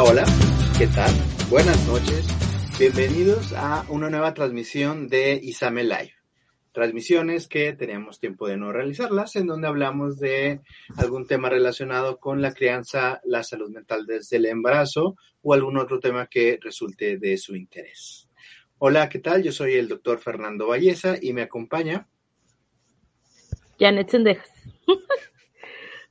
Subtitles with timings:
[0.00, 0.24] Hola,
[0.78, 1.12] ¿qué tal?
[1.50, 2.24] Buenas noches.
[2.78, 6.14] Bienvenidos a una nueva transmisión de Isame Live.
[6.70, 10.60] Transmisiones que teníamos tiempo de no realizarlas, en donde hablamos de
[10.96, 15.98] algún tema relacionado con la crianza, la salud mental desde el embarazo o algún otro
[15.98, 18.28] tema que resulte de su interés.
[18.78, 19.42] Hola, ¿qué tal?
[19.42, 22.06] Yo soy el doctor Fernando Valleza y me acompaña.
[23.80, 24.48] Janet Sendejas.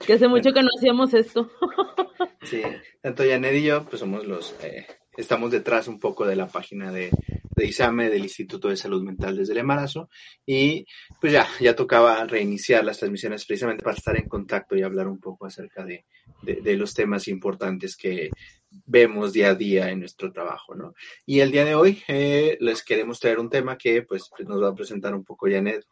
[0.06, 1.50] que hace mucho que no hacíamos esto.
[2.44, 2.62] sí,
[3.02, 6.92] tanto Janet y yo, pues somos los, eh, estamos detrás un poco de la página
[6.92, 7.10] de,
[7.56, 10.10] de, ISAME, del Instituto de Salud Mental desde el Embarazo,
[10.46, 10.86] y
[11.20, 15.20] pues ya, ya tocaba reiniciar las transmisiones precisamente para estar en contacto y hablar un
[15.20, 16.06] poco acerca de,
[16.42, 18.30] de, de los temas importantes que
[18.86, 20.94] vemos día a día en nuestro trabajo, ¿no?
[21.26, 24.70] Y el día de hoy eh, les queremos traer un tema que pues nos va
[24.70, 25.86] a presentar un poco Janet,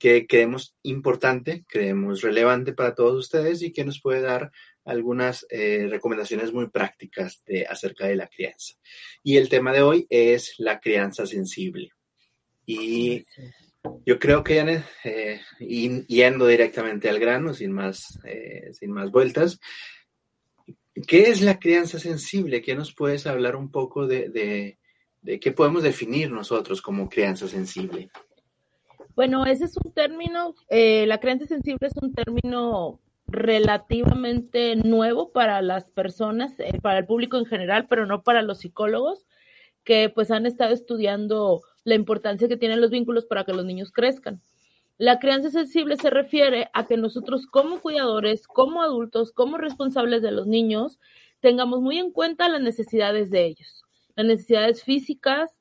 [0.00, 4.50] que creemos importante, creemos relevante para todos ustedes y que nos puede dar
[4.82, 8.74] algunas eh, recomendaciones muy prácticas de, acerca de la crianza.
[9.22, 11.90] Y el tema de hoy es la crianza sensible.
[12.64, 13.26] Y
[14.06, 19.60] yo creo que, Janet, eh, yendo directamente al grano, sin más, eh, sin más vueltas,
[21.06, 22.62] ¿qué es la crianza sensible?
[22.62, 24.78] ¿Qué nos puedes hablar un poco de, de,
[25.20, 28.10] de qué podemos definir nosotros como crianza sensible?
[29.16, 35.62] Bueno, ese es un término, eh, la creencia sensible es un término relativamente nuevo para
[35.62, 39.26] las personas, eh, para el público en general, pero no para los psicólogos,
[39.84, 43.92] que pues han estado estudiando la importancia que tienen los vínculos para que los niños
[43.92, 44.40] crezcan.
[44.98, 50.30] La crianza sensible se refiere a que nosotros como cuidadores, como adultos, como responsables de
[50.30, 50.98] los niños,
[51.40, 53.82] tengamos muy en cuenta las necesidades de ellos,
[54.14, 55.58] las necesidades físicas,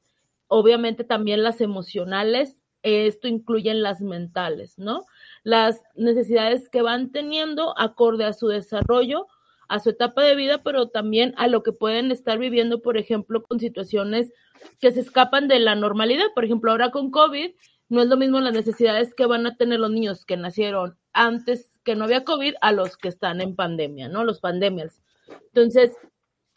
[0.47, 5.05] obviamente también las emocionales esto incluye las mentales, ¿no?
[5.43, 9.27] Las necesidades que van teniendo acorde a su desarrollo,
[9.67, 13.43] a su etapa de vida, pero también a lo que pueden estar viviendo, por ejemplo,
[13.43, 14.31] con situaciones
[14.79, 16.25] que se escapan de la normalidad.
[16.33, 17.51] Por ejemplo, ahora con COVID,
[17.89, 21.71] no es lo mismo las necesidades que van a tener los niños que nacieron antes
[21.83, 24.23] que no había COVID a los que están en pandemia, ¿no?
[24.23, 25.01] Los pandemias.
[25.47, 25.91] Entonces,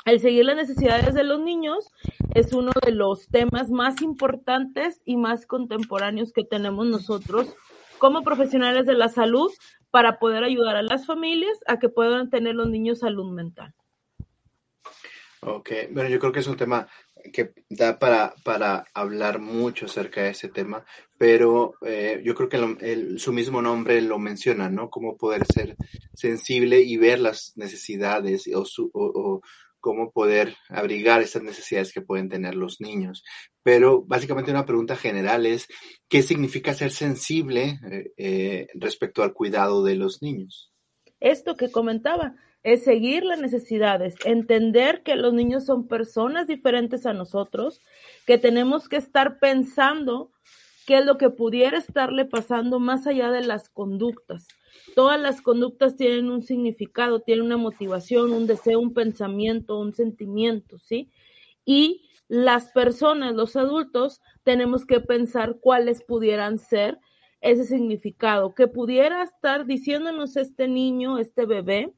[0.05, 1.91] el seguir las necesidades de los niños
[2.35, 7.55] es uno de los temas más importantes y más contemporáneos que tenemos nosotros
[7.99, 9.53] como profesionales de la salud
[9.91, 13.75] para poder ayudar a las familias a que puedan tener los niños salud mental.
[15.45, 16.89] Ok, bueno, yo creo que es un tema
[17.33, 20.85] que da para, para hablar mucho acerca de ese tema,
[21.19, 24.89] pero eh, yo creo que su mismo nombre lo menciona, ¿no?
[24.89, 25.77] Cómo poder ser
[26.15, 29.43] sensible y ver las necesidades o, su, o, o
[29.83, 33.23] cómo poder abrigar estas necesidades que pueden tener los niños.
[33.63, 35.69] Pero básicamente una pregunta general es,
[36.09, 40.73] ¿qué significa ser sensible eh, eh, respecto al cuidado de los niños?
[41.21, 47.13] Esto que comentaba es seguir las necesidades, entender que los niños son personas diferentes a
[47.13, 47.81] nosotros,
[48.25, 50.31] que tenemos que estar pensando
[50.87, 54.47] qué es lo que pudiera estarle pasando más allá de las conductas
[54.95, 60.79] Todas las conductas tienen un significado, tienen una motivación, un deseo, un pensamiento, un sentimiento,
[60.79, 61.11] ¿sí?
[61.65, 66.99] Y las personas, los adultos, tenemos que pensar cuáles pudieran ser
[67.41, 71.93] ese significado, que pudiera estar diciéndonos este niño, este bebé,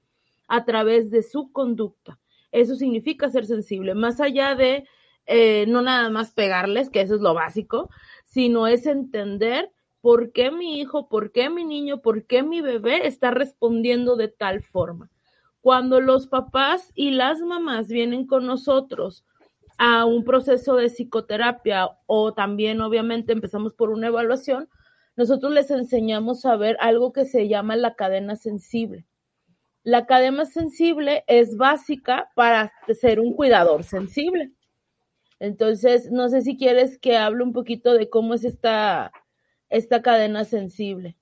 [0.48, 2.18] a través de su conducta.
[2.52, 4.84] Eso significa ser sensible, más allá de
[5.26, 7.90] eh, no nada más pegarles, que eso es lo básico,
[8.26, 9.70] sino es entender
[10.04, 14.28] por qué mi hijo, por qué mi niño, por qué mi bebé está respondiendo de
[14.28, 15.10] tal forma.
[15.62, 19.24] Cuando los papás y las mamás vienen con nosotros
[19.78, 24.68] a un proceso de psicoterapia o también obviamente empezamos por una evaluación,
[25.16, 29.06] nosotros les enseñamos a ver algo que se llama la cadena sensible.
[29.84, 34.52] La cadena sensible es básica para ser un cuidador sensible.
[35.40, 39.10] Entonces, no sé si quieres que hable un poquito de cómo es esta
[39.76, 41.16] esta cadena sensible.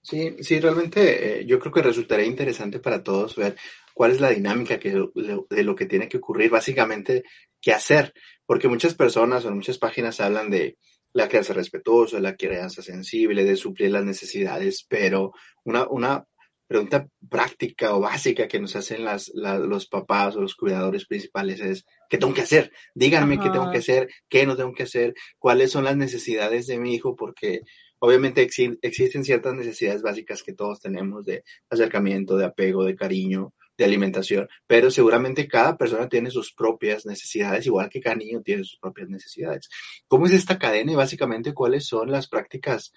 [0.00, 3.56] Sí, sí, realmente eh, yo creo que resultaría interesante para todos ver
[3.92, 7.24] cuál es la dinámica de lo que tiene que ocurrir, básicamente
[7.60, 8.14] qué hacer,
[8.46, 10.78] porque muchas personas o muchas páginas hablan de
[11.12, 15.32] la crianza respetuosa, la crianza sensible, de suplir las necesidades, pero
[15.64, 16.24] una, una
[16.68, 21.86] pregunta práctica o básica que nos hacen las, los papás o los cuidadores principales es,
[22.08, 22.70] ¿qué tengo que hacer?
[22.94, 23.44] Díganme Ajá.
[23.44, 26.94] qué tengo que hacer, qué no tengo que hacer, cuáles son las necesidades de mi
[26.94, 27.62] hijo, porque
[27.98, 33.54] obviamente ex existen ciertas necesidades básicas que todos tenemos de acercamiento, de apego, de cariño,
[33.78, 38.64] de alimentación, pero seguramente cada persona tiene sus propias necesidades, igual que cada niño tiene
[38.64, 39.70] sus propias necesidades.
[40.08, 42.92] ¿Cómo es esta cadena y básicamente cuáles son las prácticas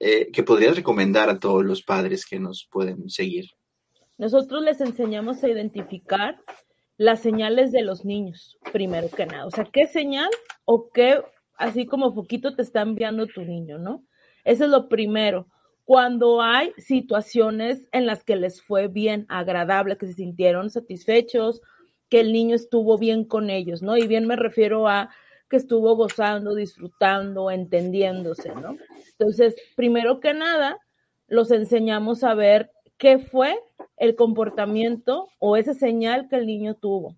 [0.00, 3.50] eh, que podrías recomendar a todos los padres que nos pueden seguir?
[4.16, 6.40] Nosotros les enseñamos a identificar
[6.96, 9.46] las señales de los niños, primero que nada.
[9.46, 10.30] O sea, ¿qué señal
[10.64, 11.22] o qué,
[11.56, 14.04] así como foquito te está enviando tu niño, ¿no?
[14.44, 15.46] Eso es lo primero.
[15.84, 21.60] Cuando hay situaciones en las que les fue bien, agradable, que se sintieron satisfechos,
[22.08, 23.96] que el niño estuvo bien con ellos, ¿no?
[23.96, 25.10] Y bien me refiero a
[25.50, 28.76] que estuvo gozando, disfrutando, entendiéndose, ¿no?
[29.18, 30.78] Entonces, primero que nada,
[31.26, 33.58] los enseñamos a ver qué fue
[33.96, 37.16] el comportamiento o esa señal que el niño tuvo.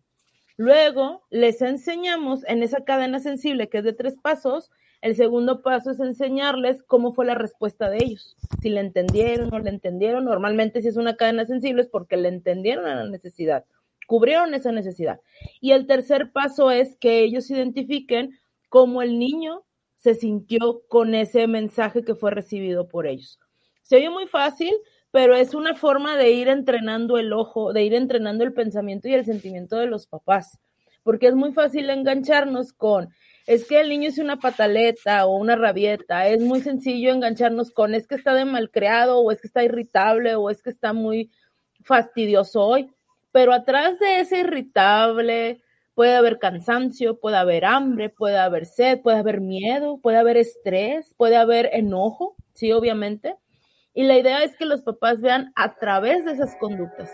[0.56, 4.70] Luego les enseñamos en esa cadena sensible que es de tres pasos,
[5.02, 9.58] el segundo paso es enseñarles cómo fue la respuesta de ellos, si le entendieron o
[9.58, 10.24] no le entendieron.
[10.24, 13.64] Normalmente si es una cadena sensible es porque le entendieron a la necesidad,
[14.12, 15.20] cubrieron esa necesidad.
[15.58, 18.38] Y el tercer paso es que ellos identifiquen
[18.68, 19.64] cómo el niño
[19.96, 23.40] se sintió con ese mensaje que fue recibido por ellos.
[23.80, 24.74] Se oye muy fácil,
[25.12, 29.14] pero es una forma de ir entrenando el ojo, de ir entrenando el pensamiento y
[29.14, 30.58] el sentimiento de los papás,
[31.02, 33.08] porque es muy fácil engancharnos con,
[33.46, 37.94] es que el niño es una pataleta o una rabieta, es muy sencillo engancharnos con,
[37.94, 41.30] es que está de malcriado o es que está irritable o es que está muy
[41.82, 42.92] fastidioso hoy,
[43.32, 45.62] pero atrás de ese irritable
[45.94, 51.14] puede haber cansancio, puede haber hambre, puede haber sed, puede haber miedo, puede haber estrés,
[51.16, 53.36] puede haber enojo, sí, obviamente
[53.94, 57.10] y la idea es que los papás vean a través de esas conductas.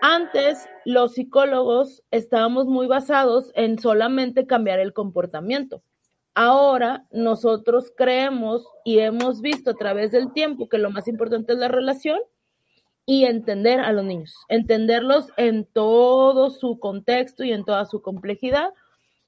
[0.00, 5.82] Antes, los psicólogos estábamos muy basados en solamente cambiar el comportamiento.
[6.34, 11.58] Ahora, nosotros creemos y hemos visto a través del tiempo que lo más importante es
[11.58, 12.18] la relación
[13.06, 18.70] y entender a los niños, entenderlos en todo su contexto y en toda su complejidad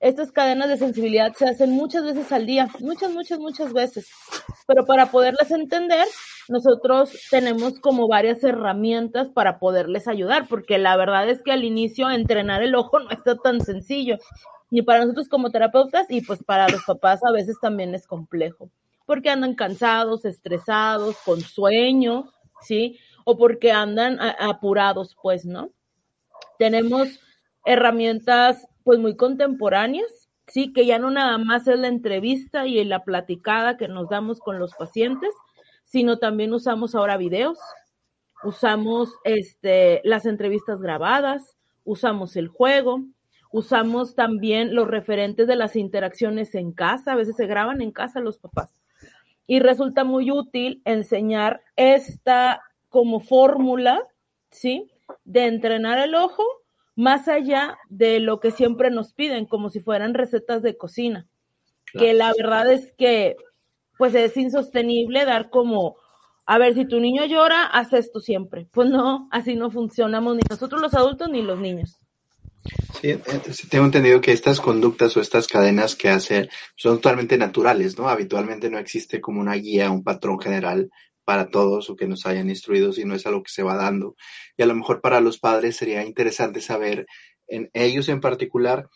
[0.05, 4.06] estas cadenas de sensibilidad se hacen muchas veces al día, muchas, muchas, muchas veces.
[4.67, 6.05] Pero para poderlas entender,
[6.47, 12.11] nosotros tenemos como varias herramientas para poderles ayudar, porque la verdad es que al inicio
[12.11, 14.19] entrenar el ojo no está tan sencillo,
[14.70, 18.69] ni para nosotros como terapeutas y pues para los papás a veces también es complejo,
[19.06, 22.31] porque andan cansados, estresados, con sueño,
[22.61, 22.99] ¿sí?
[23.25, 25.71] O porque andan apurados, pues, ¿no?
[26.59, 27.21] Tenemos
[27.65, 33.03] herramientas pues muy contemporáneas, sí, que ya no nada más es la entrevista y la
[33.03, 35.31] platicada que nos damos con los pacientes,
[35.85, 37.59] sino también usamos ahora videos,
[38.43, 43.05] usamos este, las entrevistas grabadas, usamos el juego,
[43.50, 48.20] usamos también los referentes de las interacciones en casa, a veces se graban en casa
[48.20, 48.81] los papás.
[49.47, 52.62] Y resulta muy útil enseñar esta
[52.94, 54.00] como fórmula,
[54.52, 54.88] ¿sí?
[55.25, 56.44] De entrenar el ojo
[56.94, 61.26] más allá de lo que siempre nos piden, como si fueran recetas de cocina.
[61.93, 63.35] Que la verdad es que,
[63.99, 65.96] pues es insostenible dar como,
[66.46, 68.69] a ver, si tu niño llora, haz esto siempre.
[68.70, 71.99] Pues no, así no funcionamos ni nosotros los adultos ni los niños.
[73.00, 73.20] Sí, eh,
[73.70, 78.08] tengo entendido que estas conductas o estas cadenas que hacen son totalmente naturales, ¿no?
[78.08, 80.93] Habitualmente no existe como una guía, un patrón general
[81.25, 84.17] para todos o que nos hayan instruido, sino es algo que se va dando.
[84.56, 87.06] Y a lo mejor para los padres sería interesante saber,
[87.47, 88.88] en ellos en particular,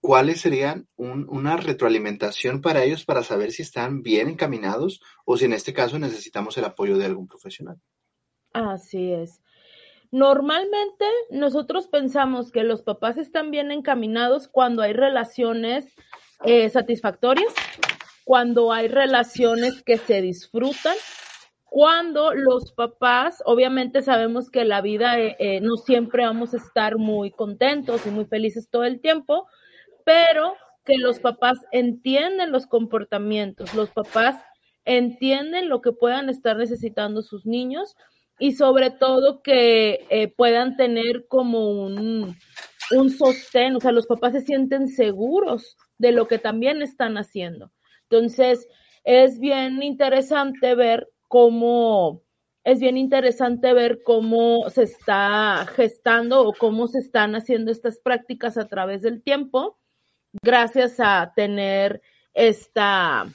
[0.00, 5.52] cuáles serían una retroalimentación para ellos para saber si están bien encaminados o si en
[5.52, 7.80] este caso necesitamos el apoyo de algún profesional.
[8.52, 9.42] Así es.
[10.10, 15.94] Normalmente nosotros pensamos que los papás están bien encaminados cuando hay relaciones
[16.44, 17.52] eh, satisfactorias,
[18.24, 20.96] cuando hay relaciones que se disfrutan,
[21.70, 26.96] cuando los papás, obviamente sabemos que la vida eh, eh, no siempre vamos a estar
[26.96, 29.46] muy contentos y muy felices todo el tiempo,
[30.04, 34.36] pero que los papás entienden los comportamientos, los papás
[34.86, 37.94] entienden lo que puedan estar necesitando sus niños
[38.38, 42.34] y sobre todo que eh, puedan tener como un,
[42.92, 47.72] un sostén, o sea, los papás se sienten seguros de lo que también están haciendo.
[48.04, 48.66] Entonces,
[49.04, 52.22] es bien interesante ver cómo
[52.64, 58.58] es bien interesante ver cómo se está gestando o cómo se están haciendo estas prácticas
[58.58, 59.78] a través del tiempo,
[60.42, 62.02] gracias a tener
[62.34, 63.26] esta,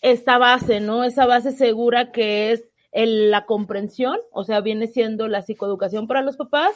[0.00, 1.02] esta base, ¿no?
[1.02, 6.36] Esa base segura que es la comprensión, o sea, viene siendo la psicoeducación para los
[6.36, 6.74] papás,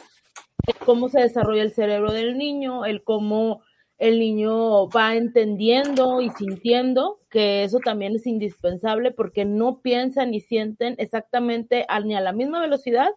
[0.85, 3.63] cómo se desarrolla el cerebro del niño, el cómo
[4.01, 10.39] el niño va entendiendo y sintiendo que eso también es indispensable porque no piensan ni
[10.39, 13.11] sienten exactamente ni a la misma velocidad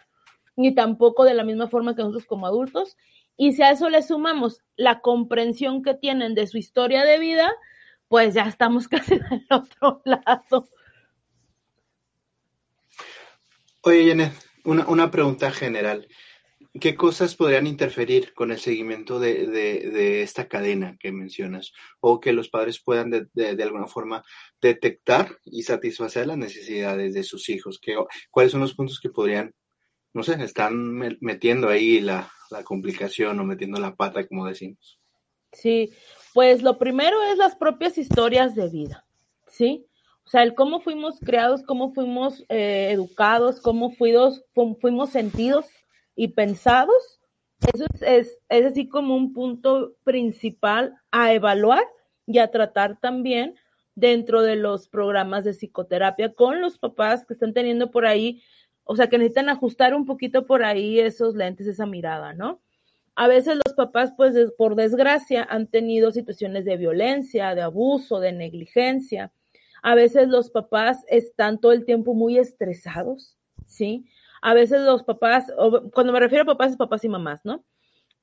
[0.57, 2.99] ni tampoco de la misma forma que nosotros como adultos.
[3.39, 7.51] Y si a eso le sumamos la comprensión que tienen de su historia de vida,
[8.09, 10.69] pues ya estamos casi del otro lado.
[13.81, 14.35] Oye, Janet,
[14.67, 16.07] una, una pregunta general.
[16.81, 21.73] ¿Qué cosas podrían interferir con el seguimiento de, de, esta cadena que mencionas?
[22.01, 24.25] O que los padres puedan de, de, alguna forma
[24.61, 27.79] detectar y satisfacer las necesidades de sus hijos.
[27.81, 27.97] ¿Qué,
[28.31, 29.55] ¿Cuáles son los puntos que podrían,
[30.13, 34.99] no sé, están metiendo ahí la, la complicación o metiendo la pata, como decimos?
[35.53, 35.93] Sí,
[36.33, 39.07] pues lo primero es las propias historias de vida,
[39.47, 39.87] ¿sí?
[40.27, 44.43] O sea, el cómo fuimos creados, cómo fuimos eh, educados, cómo fuimos,
[44.81, 45.67] fuimos sentidos
[46.17, 47.21] y pensados.
[47.73, 51.85] Eso es, es, así como un punto principal a evaluar
[52.27, 53.55] y a tratar también
[53.95, 58.43] dentro de los programas de psicoterapia con los papás que están teniendo por ahí,
[58.85, 62.61] o sea, que necesitan ajustar un poquito por ahí esos lentes, esa mirada, ¿no?
[63.15, 68.33] A veces los papás, pues por desgracia, han tenido situaciones de violencia, de abuso, de
[68.33, 69.33] negligencia
[69.85, 74.07] a veces los papás están todo el tiempo muy estresados, ¿sí?
[74.45, 75.47] A veces los papás,
[75.93, 77.65] cuando me refiero a papás, es papás y mamás, ¿no?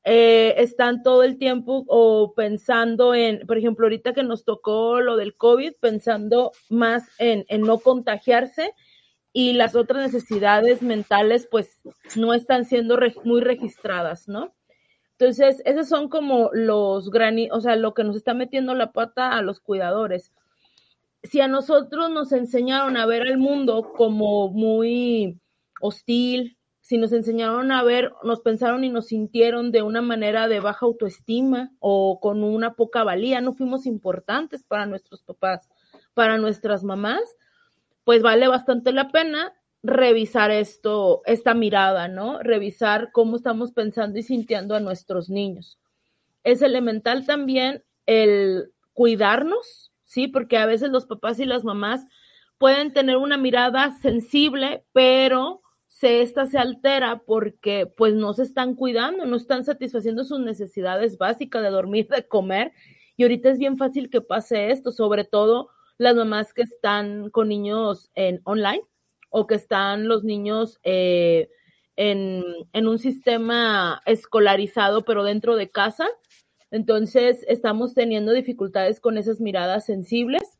[0.03, 5.15] Eh, están todo el tiempo o pensando en, por ejemplo, ahorita que nos tocó lo
[5.15, 8.73] del COVID, pensando más en, en no contagiarse
[9.33, 11.81] y las otras necesidades mentales pues
[12.15, 14.53] no están siendo muy registradas, ¿no?
[15.17, 19.37] Entonces, esos son como los granitos, o sea, lo que nos está metiendo la pata
[19.37, 20.31] a los cuidadores
[21.23, 25.39] si a nosotros nos enseñaron a ver el mundo como muy
[25.81, 30.59] hostil, si nos enseñaron a ver, nos pensaron y nos sintieron de una manera de
[30.59, 35.69] baja autoestima o con una poca valía, no fuimos importantes para nuestros papás,
[36.13, 37.21] para nuestras mamás,
[38.03, 42.39] pues vale bastante la pena revisar esto, esta mirada, ¿no?
[42.39, 45.79] Revisar cómo estamos pensando y sintiendo a nuestros niños.
[46.43, 50.27] Es elemental también el cuidarnos, ¿sí?
[50.27, 52.05] Porque a veces los papás y las mamás
[52.57, 55.60] pueden tener una mirada sensible, pero
[56.01, 61.17] se, esta se altera porque pues no se están cuidando, no están satisfaciendo sus necesidades
[61.19, 62.73] básicas de dormir, de comer.
[63.15, 67.49] Y ahorita es bien fácil que pase esto, sobre todo las mamás que están con
[67.49, 68.81] niños en online
[69.29, 71.49] o que están los niños eh,
[71.95, 72.43] en,
[72.73, 76.07] en un sistema escolarizado, pero dentro de casa
[76.71, 80.57] entonces, estamos teniendo dificultades con esas miradas sensibles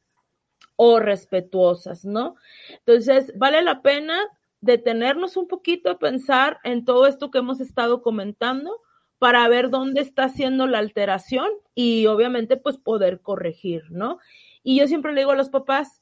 [0.75, 2.35] o respetuosas, ¿no?
[2.79, 4.19] Entonces, vale la pena
[4.61, 8.79] detenernos un poquito a pensar en todo esto que hemos estado comentando
[9.17, 14.19] para ver dónde está haciendo la alteración y obviamente pues poder corregir, ¿no?
[14.63, 16.01] Y yo siempre le digo a los papás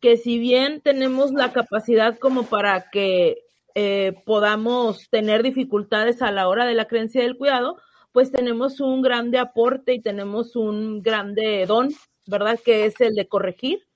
[0.00, 6.48] que si bien tenemos la capacidad como para que eh, podamos tener dificultades a la
[6.48, 7.76] hora de la creencia del cuidado,
[8.12, 11.90] pues tenemos un grande aporte y tenemos un grande don,
[12.26, 12.58] ¿verdad?
[12.64, 13.86] Que es el de corregir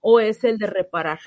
[0.00, 1.20] o es el de reparar.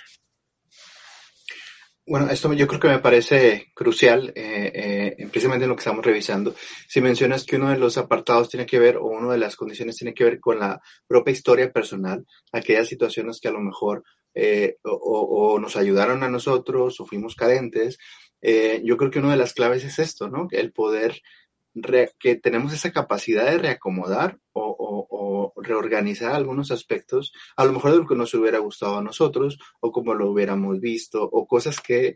[2.05, 6.05] Bueno, esto yo creo que me parece crucial, eh, eh, precisamente en lo que estamos
[6.05, 6.53] revisando.
[6.85, 9.95] Si mencionas que uno de los apartados tiene que ver, o una de las condiciones
[9.95, 14.79] tiene que ver con la propia historia personal, aquellas situaciones que a lo mejor eh,
[14.83, 17.97] o, nos ayudaron a nosotros o fuimos cadentes,
[18.41, 20.49] yo creo que una de las claves es esto, ¿no?
[20.51, 21.21] El poder
[22.19, 28.07] que tenemos esa capacidad de reacomodar o, reorganizar algunos aspectos, a lo mejor de lo
[28.07, 32.15] que nos hubiera gustado a nosotros o como lo hubiéramos visto o cosas que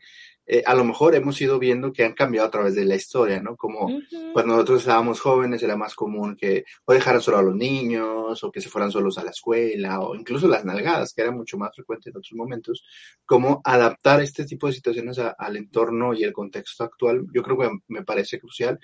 [0.50, 3.42] eh, a lo mejor hemos ido viendo que han cambiado a través de la historia,
[3.42, 3.58] ¿no?
[3.58, 3.90] Como
[4.32, 8.52] cuando nosotros estábamos jóvenes era más común que o dejaran solo a los niños o
[8.52, 11.76] que se fueran solos a la escuela o incluso las nalgadas, que era mucho más
[11.76, 12.86] frecuente en otros momentos,
[13.26, 17.70] como adaptar este tipo de situaciones al entorno y el contexto actual, yo creo que
[17.90, 18.80] me parece crucial.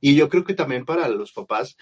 [0.00, 1.76] Y yo creo que también para los papás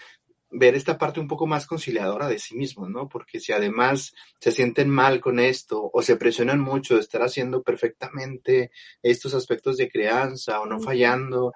[0.50, 3.08] ver esta parte un poco más conciliadora de sí mismos, ¿no?
[3.08, 7.62] Porque si además se sienten mal con esto o se presionan mucho de estar haciendo
[7.62, 8.70] perfectamente
[9.02, 11.52] estos aspectos de crianza o no fallando,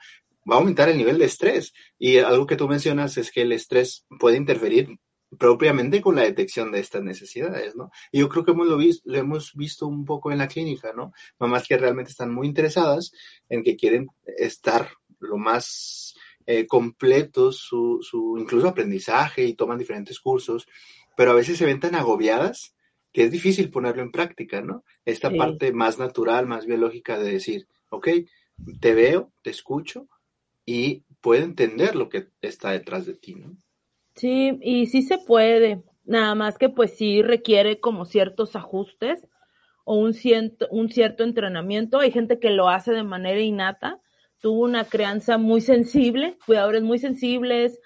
[0.51, 1.73] va a aumentar el nivel de estrés.
[1.99, 4.99] Y algo que tú mencionas es que el estrés puede interferir
[5.39, 7.91] propiamente con la detección de estas necesidades, ¿no?
[8.11, 10.93] Y yo creo que hemos lo, visto, lo hemos visto un poco en la clínica,
[10.93, 11.13] ¿no?
[11.39, 13.13] Mamás que realmente están muy interesadas
[13.49, 16.15] en que quieren estar lo más
[16.53, 20.67] eh, completos su, su incluso aprendizaje y toman diferentes cursos,
[21.17, 22.75] pero a veces se ven tan agobiadas
[23.13, 24.83] que es difícil ponerlo en práctica, ¿no?
[25.05, 28.09] Esta parte más natural, más biológica de decir, ok,
[28.81, 30.09] te veo, te escucho
[30.67, 33.57] y puedo entender lo que está detrás de ti, ¿no?
[34.17, 39.29] Sí, y sí se puede, nada más que pues sí requiere como ciertos ajustes
[39.85, 42.01] o un cierto, un cierto entrenamiento.
[42.01, 44.01] Hay gente que lo hace de manera innata,
[44.41, 47.79] tuvo una crianza muy sensible, cuidadores muy sensibles,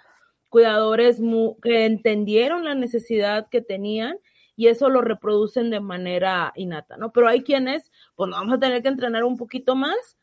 [0.50, 1.20] cuidadores
[1.62, 4.18] que entendieron la necesidad que tenían
[4.56, 7.12] y eso lo reproducen de manera innata, ¿no?
[7.12, 10.16] Pero hay quienes, pues vamos a tener que entrenar un poquito más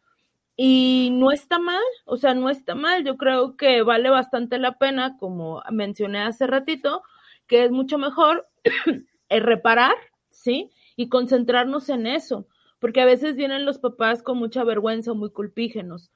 [0.56, 3.04] Y no está mal, o sea, no está mal.
[3.06, 7.04] Yo creo que vale bastante la pena, como mencioné hace ratito,
[7.48, 8.46] que es mucho mejor
[9.30, 9.96] reparar,
[10.30, 10.72] ¿sí?
[10.96, 12.48] Y concentrarnos en eso,
[12.80, 16.12] porque a veces vienen los papás con mucha vergüenza, muy culpígenos.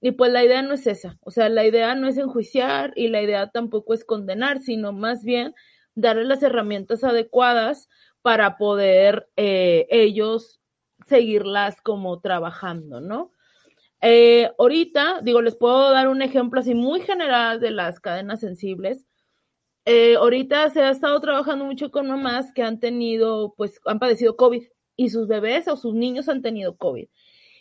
[0.00, 3.08] Y pues la idea no es esa, o sea, la idea no es enjuiciar y
[3.08, 5.54] la idea tampoco es condenar, sino más bien
[5.96, 7.88] darle las herramientas adecuadas
[8.22, 10.60] para poder eh, ellos
[11.06, 13.32] seguirlas como trabajando, ¿no?
[14.00, 19.04] Eh, ahorita, digo, les puedo dar un ejemplo así muy general de las cadenas sensibles.
[19.84, 24.36] Eh, ahorita se ha estado trabajando mucho con mamás que han tenido, pues, han padecido
[24.36, 24.62] COVID
[24.96, 27.08] y sus bebés o sus niños han tenido COVID.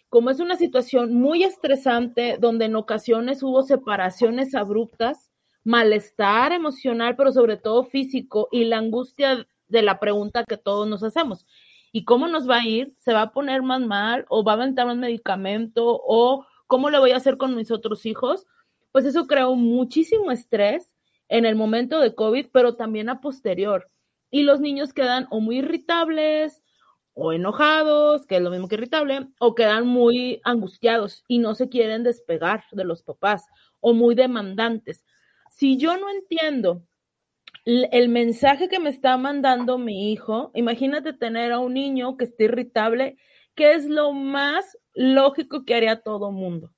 [0.09, 5.31] Como es una situación muy estresante, donde en ocasiones hubo separaciones abruptas,
[5.63, 11.03] malestar emocional, pero sobre todo físico y la angustia de la pregunta que todos nos
[11.03, 11.45] hacemos
[11.91, 14.55] y cómo nos va a ir, se va a poner más mal o va a
[14.55, 18.45] aventar más medicamento o cómo lo voy a hacer con mis otros hijos,
[18.91, 20.93] pues eso creó muchísimo estrés
[21.29, 23.89] en el momento de COVID, pero también a posterior.
[24.29, 26.61] Y los niños quedan o muy irritables
[27.17, 31.67] o enojados, que es lo mismo que irritable, o quedan muy angustiados y no se
[31.67, 33.43] quieren despegar de los papás
[33.79, 35.03] o muy demandantes.
[35.50, 36.83] Si yo no entiendo
[37.65, 42.45] el mensaje que me está mandando mi hijo, imagínate tener a un niño que esté
[42.45, 43.17] irritable,
[43.55, 46.71] que es lo más lógico que haría todo mundo.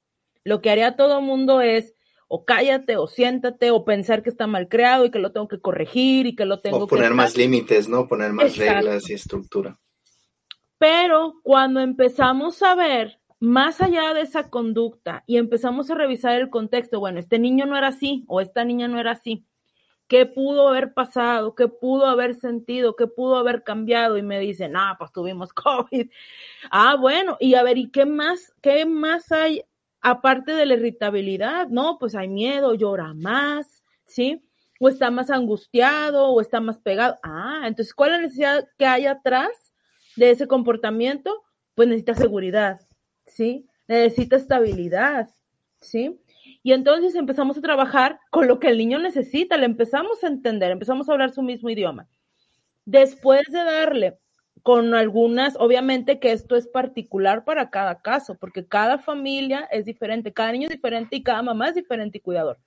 [0.46, 1.93] Lo que haría todo mundo es
[2.29, 5.60] o cállate o siéntate o pensar que está mal creado y que lo tengo que
[5.60, 8.08] corregir y que lo tengo o poner más límites, ¿no?
[8.08, 9.77] Poner más reglas y estructura.
[10.79, 16.50] Pero cuando empezamos a ver más allá de esa conducta y empezamos a revisar el
[16.50, 19.45] contexto, bueno, este niño no era así o esta niña no era así,
[20.07, 24.75] qué pudo haber pasado, qué pudo haber sentido, qué pudo haber cambiado y me dicen,
[24.77, 26.09] ah, pues tuvimos COVID.
[26.72, 29.63] Ah, bueno, y a ver, ¿y qué más, qué más hay
[30.01, 31.68] aparte de la irritabilidad?
[31.68, 34.42] No, pues hay miedo, llora más, ¿sí?
[34.79, 37.20] O está más angustiado o está más pegado.
[37.22, 39.69] Ah, entonces, ¿cuál es la necesidad que hay atrás
[40.20, 41.44] de ese comportamiento?
[41.75, 42.79] Pues necesita seguridad,
[43.25, 43.68] ¿sí?
[43.88, 45.29] Necesita estabilidad,
[45.82, 46.20] ¿sí?
[46.62, 50.72] Y entonces empezamos a trabajar con lo que el niño necesita, le empezamos a entender,
[50.72, 52.08] empezamos a hablar su mismo idioma.
[52.86, 54.20] Después de darle
[54.64, 60.34] con algunas, obviamente que esto es particular para cada caso, porque cada familia es diferente,
[60.34, 62.60] cada niño es diferente y cada mamá es diferente y cuidador.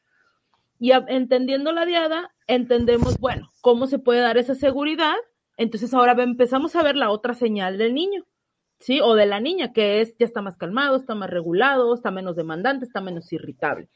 [0.79, 5.15] Y entendiendo la diada, entendemos, bueno, cómo se puede dar esa seguridad.
[5.57, 8.25] Entonces ahora empezamos a ver la otra señal del niño.
[8.83, 9.01] ¿sí?
[9.01, 12.37] O de la niña, que es, ya está más calmado, está más regulado, está menos
[12.37, 13.89] demandante, está menos irritable.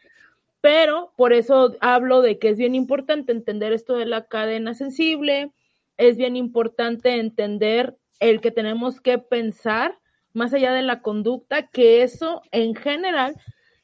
[0.60, 5.52] Pero por eso hablo de que es bien importante entender esto de la cadena sensible,
[5.96, 9.98] es bien importante entender el que tenemos que pensar
[10.32, 13.34] más allá de la conducta, que eso en general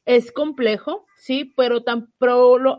[0.04, 2.12] es complejo, sí, pero, tan,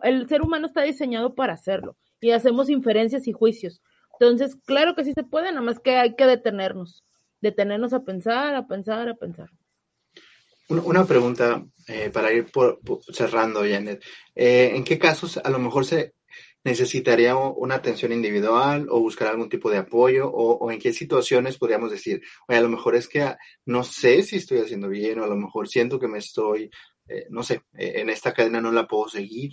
[0.04, 3.82] el ser humano está diseñado para hacerlo y hacemos inferencias y juicios.
[4.20, 7.04] Entonces, claro que sí se puede, nada más que hay que detenernos
[7.44, 9.50] detenernos a pensar, a pensar, a pensar.
[10.70, 12.48] Una pregunta eh, para ir
[13.12, 14.02] cerrando, Janet.
[14.34, 16.16] Eh, ¿En qué casos a lo mejor se
[16.64, 21.92] necesitaría una atención individual o buscar algún tipo de apoyo o, en qué situaciones podríamos
[21.92, 25.28] decir, oye, a lo mejor es que no sé si estoy haciendo bien o a
[25.28, 26.72] lo mejor siento que me estoy,
[27.10, 29.52] eh, no sé, en esta cadena no la puedo seguir?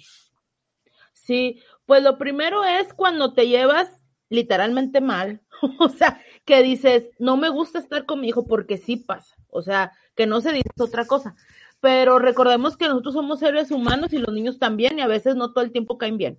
[1.12, 3.88] Sí, pues lo primero es cuando te llevas
[4.30, 5.42] literalmente mal,
[5.78, 9.60] o sea, que dices, no me gusta estar con mi hijo porque sí pasa, o
[9.60, 11.34] sea, que no se dice otra cosa.
[11.80, 15.52] Pero recordemos que nosotros somos seres humanos y los niños también y a veces no
[15.52, 16.38] todo el tiempo caen bien.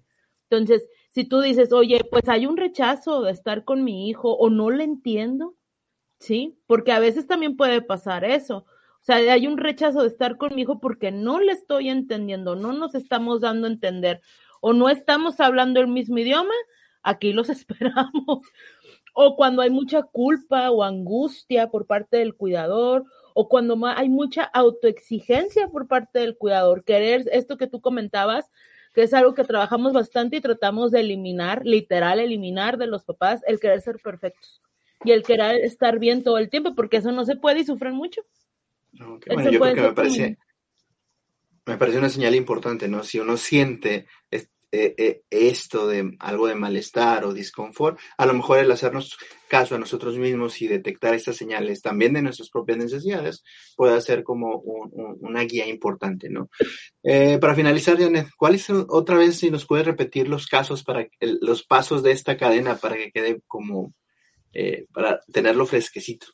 [0.49, 4.49] Entonces, si tú dices, oye, pues hay un rechazo de estar con mi hijo o
[4.49, 5.55] no le entiendo,
[6.19, 6.59] ¿sí?
[6.67, 8.65] Porque a veces también puede pasar eso.
[9.01, 12.55] O sea, hay un rechazo de estar con mi hijo porque no le estoy entendiendo,
[12.55, 14.21] no nos estamos dando a entender
[14.61, 16.53] o no estamos hablando el mismo idioma,
[17.03, 18.43] aquí los esperamos
[19.13, 24.43] o cuando hay mucha culpa o angustia por parte del cuidador, o cuando hay mucha
[24.43, 28.49] autoexigencia por parte del cuidador, querer esto que tú comentabas,
[28.93, 33.41] que es algo que trabajamos bastante y tratamos de eliminar, literal, eliminar de los papás
[33.47, 34.61] el querer ser perfectos
[35.05, 37.95] y el querer estar bien todo el tiempo, porque eso no se puede y sufren
[37.95, 38.21] mucho.
[38.91, 40.37] Bueno, yo creo que me parece,
[41.65, 43.03] me parece una señal importante, ¿no?
[43.03, 44.07] Si uno siente
[44.73, 49.17] eh, eh, esto de algo de malestar o disconfort, a lo mejor el hacernos
[49.49, 53.43] caso a nosotros mismos y detectar estas señales también de nuestras propias necesidades
[53.75, 56.49] puede ser como una guía importante, ¿no?
[57.03, 61.63] Eh, para finalizar, Janet, ¿cuáles otra vez si nos puedes repetir los casos para los
[61.63, 63.93] pasos de esta cadena para que quede como
[64.93, 66.27] para tenerlo fresquecito?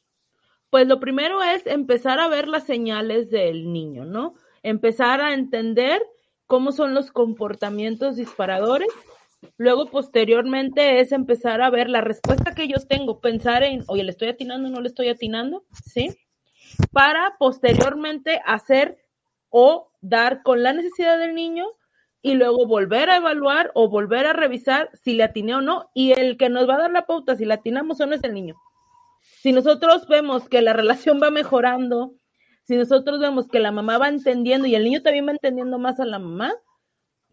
[0.69, 4.35] Pues lo primero es empezar a ver las señales del niño, ¿no?
[4.61, 6.03] Empezar a entender
[6.47, 8.89] cómo son los comportamientos disparadores.
[9.57, 14.11] Luego, posteriormente, es empezar a ver la respuesta que yo tengo, pensar en, oye, ¿le
[14.11, 15.63] estoy atinando no le estoy atinando?
[15.85, 16.17] ¿Sí?
[16.91, 18.97] Para posteriormente hacer
[19.49, 21.65] o dar con la necesidad del niño
[22.21, 25.91] y luego volver a evaluar o volver a revisar si le atiné o no.
[25.93, 28.23] Y el que nos va a dar la pauta si le atinamos o no es
[28.23, 28.55] el niño.
[29.41, 32.13] Si nosotros vemos que la relación va mejorando,
[32.67, 36.01] si nosotros vemos que la mamá va entendiendo y el niño también va entendiendo más
[36.01, 36.53] a la mamá,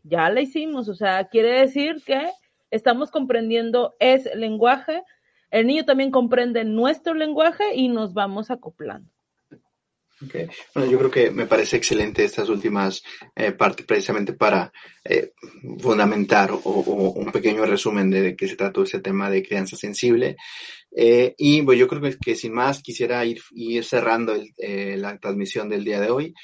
[0.04, 0.88] ya la hicimos.
[0.88, 2.30] O sea, quiere decir que
[2.70, 5.02] estamos comprendiendo ese lenguaje,
[5.50, 9.10] el niño también comprende nuestro lenguaje y nos vamos acoplando.
[10.74, 13.02] Bueno, yo creo que me parece excelente estas últimas
[13.34, 14.72] eh, partes precisamente para
[15.04, 15.32] eh,
[15.80, 20.36] fundamentar o, un pequeño resumen de, qué se trató ese tema de crianza sensible.
[20.96, 25.68] Eh, y pues yo creo que, que, sin más quisiera ir, ir cerrando la transmisión
[25.68, 26.34] del día de hoy.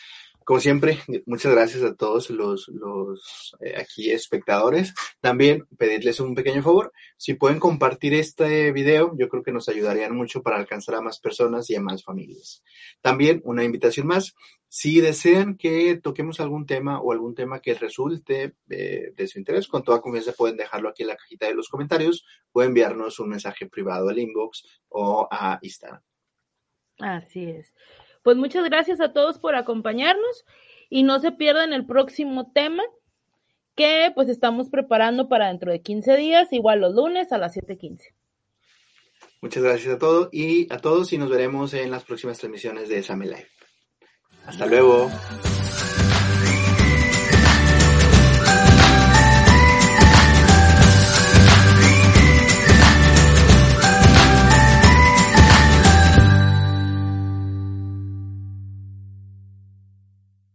[0.50, 4.92] Como siempre, muchas gracias a todos los, los eh, aquí espectadores.
[5.20, 10.12] También pedirles un pequeño favor, si pueden compartir este video, yo creo que nos ayudarían
[10.12, 12.64] mucho para alcanzar a más personas y a más familias.
[13.00, 14.34] También una invitación más,
[14.66, 19.68] si desean que toquemos algún tema o algún tema que resulte de, de su interés,
[19.68, 23.28] con toda confianza pueden dejarlo aquí en la cajita de los comentarios o enviarnos un
[23.28, 26.02] mensaje privado al inbox o a Instagram.
[26.98, 27.72] Así es.
[28.22, 30.44] Pues muchas gracias a todos por acompañarnos
[30.88, 32.82] y no se pierdan el próximo tema
[33.74, 38.12] que pues estamos preparando para dentro de 15 días, igual los lunes a las 7.15.
[39.40, 42.98] Muchas gracias a todos y a todos y nos veremos en las próximas transmisiones de
[42.98, 43.48] Examen Live.
[44.44, 45.10] Hasta luego.